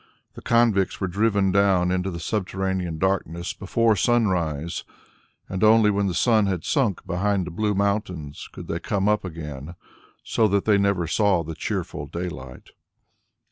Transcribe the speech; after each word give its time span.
The 0.33 0.41
convicts 0.41 0.99
were 0.99 1.05
driven 1.07 1.51
down 1.51 1.91
into 1.91 2.09
the 2.09 2.19
subterranean 2.19 2.97
darkness 2.97 3.53
before 3.53 3.95
sunrise, 3.95 4.83
and 5.47 5.63
only 5.63 5.91
when 5.91 6.07
the 6.07 6.15
sun 6.15 6.47
had 6.47 6.65
sunk 6.65 7.05
behind 7.05 7.45
the 7.45 7.51
blue 7.51 7.75
mountains 7.75 8.49
could 8.51 8.67
they 8.67 8.79
come 8.79 9.07
up 9.07 9.23
again, 9.23 9.75
so 10.23 10.47
that 10.47 10.65
they 10.65 10.79
never 10.79 11.05
saw 11.05 11.43
the 11.43 11.53
cheerful 11.53 12.07
daylight. 12.07 12.71